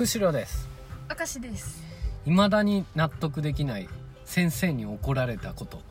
[0.00, 0.66] 釧路です。
[1.14, 1.82] 明石です。
[2.24, 3.86] 未だに納得できない
[4.24, 5.82] 先生に怒られたこと。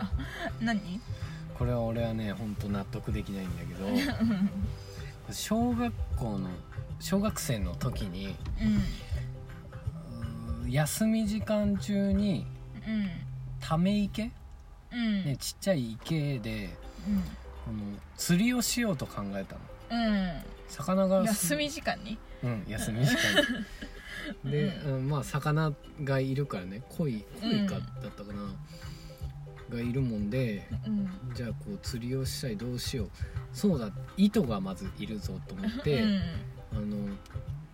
[0.62, 0.80] 何？
[1.58, 3.86] これは俺はね本当納得できないんだけど。
[5.30, 6.48] 小学校の
[7.00, 8.34] 小学生の時に
[10.64, 10.70] うん。
[10.70, 12.46] 休み時間中に
[12.88, 13.10] うん。
[13.60, 14.30] ため池、
[14.90, 15.24] うん。
[15.26, 16.70] ね、ちっちゃい池で
[17.66, 17.78] この
[18.16, 20.32] 釣りをしようと考えたのうん。
[20.68, 22.18] 魚がうん休み時間に？
[22.42, 23.20] うん休み時間
[24.44, 24.50] に。
[24.52, 25.08] で、うん。
[25.08, 25.72] まあ魚
[26.04, 26.82] がいるからね。
[26.96, 28.54] 鯉鯉かだったかな、
[29.76, 31.34] がいるもんでうん。
[31.34, 32.56] じゃあこう釣りをしたい。
[32.56, 33.10] どうしよう。
[33.52, 33.90] そうだ。
[34.16, 36.20] 糸がまずいるぞと思って、うん。
[36.72, 37.16] あの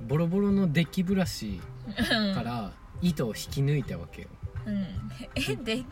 [0.07, 2.35] ボロボロのデッキブラシうん。
[2.35, 4.29] から糸を引き抜いたわけよ
[4.67, 4.87] うん。
[5.35, 5.85] えでい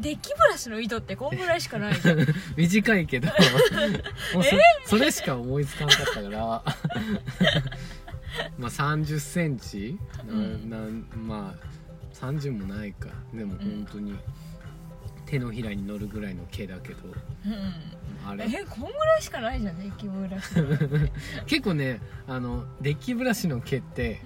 [0.00, 2.26] デッキブラシの糸ってこんぐらいしかないじゃん。
[2.56, 3.28] 短いけど。
[4.34, 4.50] もうそ
[4.86, 6.38] それしか思いつかなかったから。
[8.58, 10.70] まあ3 0センチ、なうん。
[10.70, 11.66] なんまあ
[12.14, 13.08] 30もないか。
[13.32, 14.16] でも本当に
[15.26, 16.98] 手のひらに乗るぐらいの毛だけど。
[17.46, 17.72] うん
[18.26, 18.44] あれ。
[18.46, 21.08] えこんぐらいしかないじゃんデッキブラシの。
[21.46, 24.20] 結構ねあのデッキブラシの毛って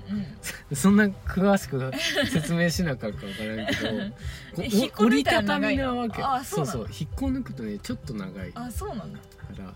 [0.70, 0.76] うん。
[0.76, 1.92] そんな詳しく
[2.30, 6.22] 説明しなかったか分からんけど 折りたらたたみなわけ。
[6.22, 8.52] あそうそう引っこ抜くとねちょっと長い。
[8.52, 9.18] かあそうなんだ。
[9.58, 9.72] ら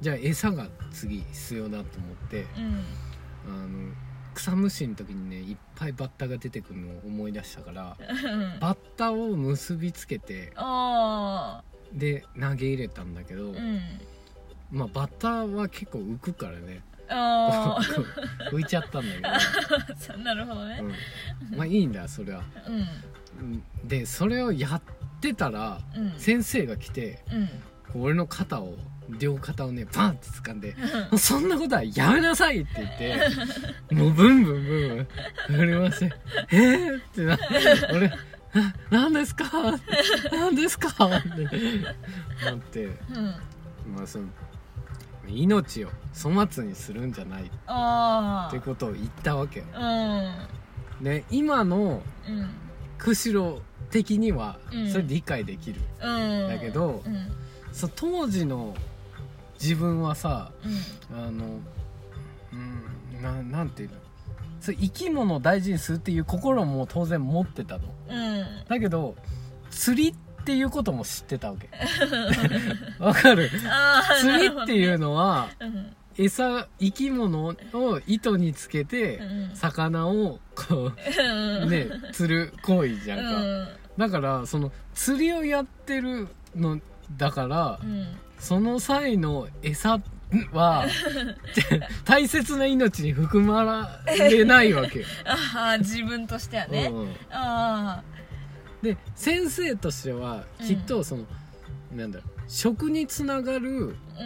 [0.00, 2.84] じゃあ餌が次必要だと思ってうん。
[3.48, 3.94] あの
[4.34, 8.12] 草むしの時にねいっぱいバッタが出てくるのを思い出したからう
[8.56, 8.58] ん。
[8.60, 13.80] バッタを結びつけてあで投げ入れたんだけど、あうん。
[14.70, 16.82] まあバッタは結構浮くからね。
[17.08, 17.78] あ
[18.50, 20.76] 浮いちゃったんだあ なるほどね。
[20.76, 22.42] けど、うん、まあいいんだそれは。
[22.66, 22.74] うん。
[22.74, 24.82] うんでそれをやっ
[25.20, 26.14] てたらうん。
[26.18, 27.22] 先生が来て
[27.94, 28.74] 俺の肩を
[29.18, 30.74] 両肩をねパンって掴んで
[31.10, 33.18] 「もうそんなことはやめなさい!」って言って
[33.94, 35.06] もうブンブンブン
[35.48, 36.12] ブン振りまして
[36.50, 37.38] 「えー!」ってな
[37.92, 38.16] 俺な
[38.90, 39.44] 「何ですか？
[40.32, 41.28] 何ですか?」って
[42.44, 42.84] なって。
[42.86, 42.94] うん
[43.94, 44.26] まあその
[45.28, 45.90] 命を
[46.22, 47.42] 粗末にするんじゃない。
[47.44, 49.66] ってことを言ったわけよ。
[51.30, 52.50] 今のうん。
[52.98, 54.90] 釧路的にはうん。
[54.90, 56.48] それ理解できる、うん。
[56.48, 57.28] だけどうん。
[57.72, 58.74] そう当時の
[59.60, 60.52] 自分はさ
[61.10, 61.26] うん。
[61.26, 61.60] あの
[62.52, 63.96] うんななんていうの？
[64.66, 68.44] そう生き物を大事にするっていう心も当然持ってたのうん。
[68.68, 69.14] だけど
[69.70, 71.68] 釣りっていうことも知ってたわけ。
[73.02, 73.50] わかる？
[74.20, 75.96] 釣りっていうのはうん。
[76.18, 77.44] 餌生き物
[77.74, 79.56] を糸につけてうん。
[79.56, 80.92] 魚をこ
[81.62, 83.68] うね釣る行為じゃんか、うん。
[83.98, 86.80] だからその釣りをやってるの
[87.16, 88.06] だからうん。
[88.38, 90.00] その際の餌
[90.52, 90.86] は
[92.04, 96.88] 大切な命に含まれないわけよ、 ああ自分としてはね。
[96.92, 97.14] うんうん。
[97.30, 98.02] あ
[98.82, 101.24] で先生としてはきっとその、
[101.94, 104.22] なんだろう食につながるあ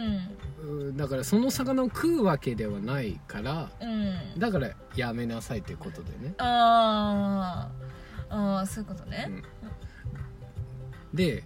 [0.65, 0.89] うん。
[0.89, 4.39] うだからその魚を食うわけではないからうん。
[4.39, 6.33] だからやめなさいってことでね。
[6.39, 7.69] あ
[8.29, 9.29] あああそういうことね。
[11.13, 11.43] で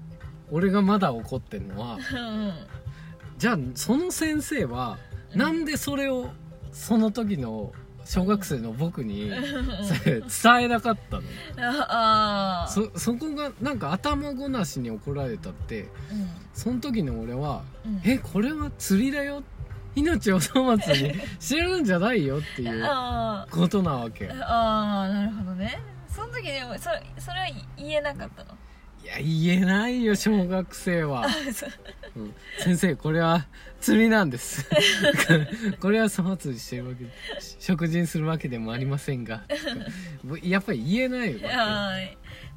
[0.52, 2.54] 俺がまだ怒ってるのはうん
[3.38, 4.98] じゃあその先生は
[5.34, 6.30] なんでそれを
[6.72, 7.72] その時の
[8.06, 9.30] 小学生の僕に
[10.44, 11.24] 伝えなかったの？
[11.90, 15.90] ああそそこがなんか頭ごなしに怒られたって
[16.54, 19.44] その時の俺はうん「えこれは釣りだよ？
[19.96, 24.30] 命を粗末にしてるんじゃないよ」っていうあことなわけ。
[24.30, 25.82] あああなるほどね。
[26.08, 27.46] その時でもそれそれは
[27.78, 28.52] 言えなかったの？
[29.04, 31.68] いや言えないよ小学生は、 そ
[32.16, 32.34] ううん。
[32.60, 33.46] 先生これは
[33.82, 34.66] 釣りなんです。
[35.80, 37.06] これは粗末にしてるわけ
[37.60, 39.44] 食事にするわけでもありませんが。
[40.44, 41.98] やっぱり言えないよああ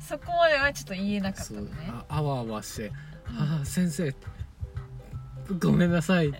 [0.00, 1.68] そこまではちょっと言えなかったね。
[1.90, 2.92] ああわあわして
[3.26, 4.14] 「ああ先生
[5.58, 6.32] ごめんなさい」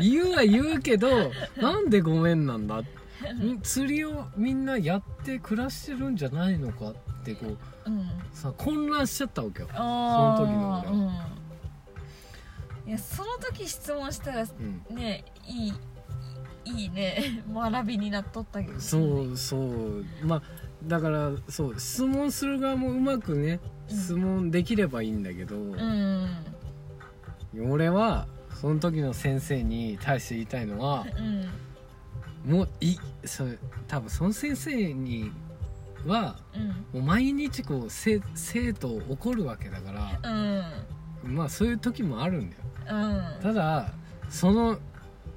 [0.00, 2.78] 言うは言うけどなんでごめんなんだ？
[2.80, 6.94] ん釣りをみんなやって暮らしてるんじゃないのかっ
[7.24, 8.08] てこううん。
[8.32, 11.10] さ混乱しちゃったわけよ、その時の俺うん
[12.86, 15.72] いやその時質問したらうん、ねいい
[16.64, 20.04] いいね 学びになっとったけどそうそう。
[20.22, 20.42] まあ
[20.84, 23.60] だからそう質問する側もうまくね
[23.90, 23.96] うん。
[23.96, 26.28] 質問できればいいんだけど、うん。
[27.70, 28.26] 俺は
[28.60, 31.06] その時の先生に対して言いたいのは
[32.44, 32.52] うん。
[32.52, 33.58] もういそう
[33.88, 35.32] 多分その先生に
[36.04, 36.68] はうん。
[36.68, 40.95] もう毎日こう生生徒を怒るわけだからうん
[41.26, 42.62] まあそういう時もあるんだよ。
[42.88, 43.42] うん。
[43.42, 43.92] ただ
[44.28, 44.78] その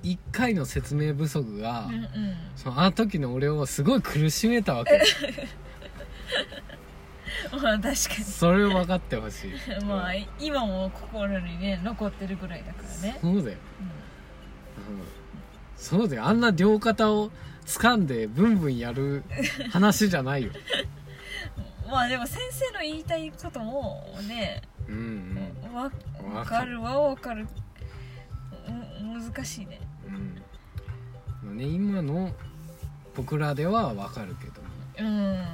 [0.04, 2.10] 1回の説明不足が、うんうん。
[2.56, 5.02] そのあの時の俺をすごい苦しめたわけ。
[7.52, 7.94] まあ確か
[8.24, 9.52] それを分かってほしい。
[9.52, 9.56] に
[9.86, 13.84] まあ今も心にね残ってるぐらいだからね、そうだよ、う
[14.94, 15.02] ん、
[15.76, 16.26] そうだよ。
[16.26, 17.32] あんな両肩を
[17.66, 19.24] 掴んでブンブンやる
[19.72, 20.52] 話じゃないよ。
[21.86, 25.92] う んまあでも先生の言いたいこともね、うんわうんわ
[26.46, 27.48] かるわわかる。
[28.68, 28.72] う
[29.04, 29.80] ん難しいね。
[31.44, 31.58] うん。
[31.58, 32.32] ね今の
[33.16, 34.62] 僕らでは分かるけど。
[34.62, 34.68] も
[35.00, 35.46] うん。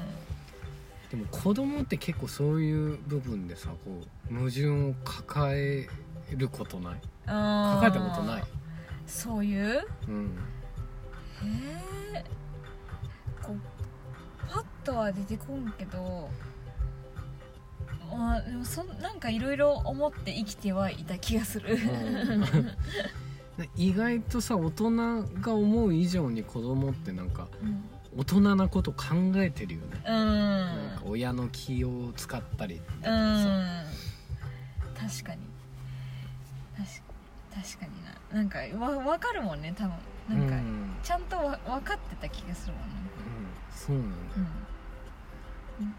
[1.12, 4.02] でも子供って結構そういう部分でさこ
[4.32, 5.88] う矛盾を抱え
[6.36, 7.02] ることない？
[7.28, 8.44] 抱えたことない
[9.06, 9.88] そういう？
[10.08, 10.26] うん。
[11.44, 11.48] へ
[12.16, 12.26] え
[13.42, 13.60] こう
[14.52, 16.30] パッとは出てこんけど
[18.12, 21.78] まあでもそんなんかいろいろ思って生きてはいた気がする。
[23.58, 27.84] で 意外とさ大人が思う以上に子供ってなんかうん。
[28.18, 30.26] 大人なこと考えてるよね、うん。
[30.26, 32.82] なんか親の気を使ったりうん。
[33.02, 33.84] とかさ
[34.96, 35.42] 確かに。
[36.78, 37.06] 確
[37.54, 38.38] 確かにな。
[38.38, 40.40] なんかわ分かるもんね多分。
[40.40, 40.96] なんか、うん。
[41.04, 42.96] ちゃんとわ分かってた気がするもんね。
[43.28, 43.78] うん。
[43.78, 44.44] そうなんだよ、
[45.82, 45.94] なん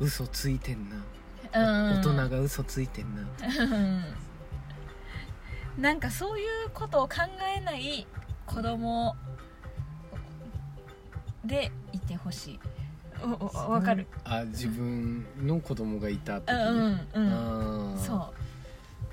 [0.00, 0.96] 嘘ついてんな、
[1.54, 2.00] うん。
[2.00, 3.22] 大人が嘘ついてんな。
[3.22, 3.66] う
[5.78, 5.82] ん。
[5.82, 7.16] なんかそういうことを考
[7.56, 8.06] えない
[8.46, 9.16] 子供
[11.44, 12.60] でいてほしい。
[13.68, 14.06] わかる。
[14.24, 17.98] あ自分の子供がいた時に、うんうんうん。
[17.98, 18.32] そ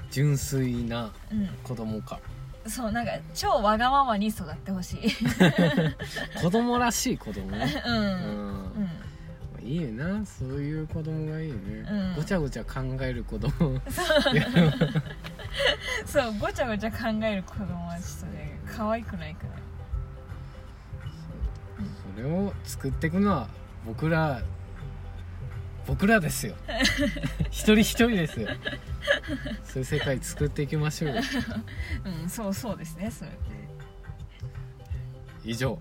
[0.10, 1.48] 純粋なううん。
[1.64, 2.20] 子供か。
[2.68, 5.10] そうなんか超わがままに育ってほしい。
[6.42, 7.84] 子供らしい子供ね。
[7.86, 8.04] うんうん。
[8.04, 8.08] う
[8.58, 8.61] ん
[9.72, 11.58] いいなそういう子供がいいね、
[11.90, 12.16] うん。
[12.18, 13.50] ごちゃごちゃ考える子供。
[16.06, 16.34] そう。
[16.38, 19.50] ごちゃごちゃ考える子供はちょっとね可愛くないから
[22.14, 23.48] それを作っていくのは
[23.86, 24.42] 僕ら
[25.88, 26.56] 僕らですよ。
[27.50, 28.50] 一人一人ですよ。
[29.64, 31.22] そういう世界作っていきましょうよ。
[32.04, 33.32] うんそうそうですねそれ
[35.46, 35.80] 以上